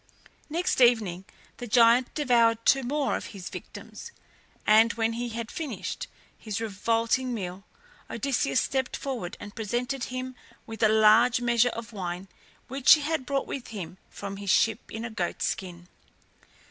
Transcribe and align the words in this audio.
Next 0.49 0.81
evening 0.81 1.25
the 1.57 1.67
giant 1.67 2.15
devoured 2.15 2.65
two 2.65 2.81
more 2.81 3.15
of 3.15 3.27
his 3.37 3.51
victims, 3.51 4.11
and 4.65 4.91
when 4.93 5.13
he 5.13 5.29
had 5.29 5.51
finished 5.51 6.07
his 6.35 6.59
revolting 6.59 7.35
meal 7.35 7.65
Odysseus 8.09 8.59
stepped 8.59 8.97
forward 8.97 9.37
and 9.39 9.53
presented 9.53 10.05
him 10.05 10.33
with 10.65 10.81
a 10.81 10.89
large 10.89 11.39
measure 11.39 11.69
of 11.69 11.93
wine 11.93 12.27
which 12.67 12.93
he 12.93 13.01
had 13.01 13.27
brought 13.27 13.45
with 13.45 13.67
him 13.67 13.99
from 14.09 14.37
his 14.37 14.49
ship 14.49 14.91
in 14.91 15.05
a 15.05 15.11
goat's 15.11 15.45
skin. 15.45 15.87